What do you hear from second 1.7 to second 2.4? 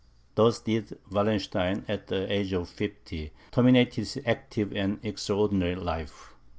at the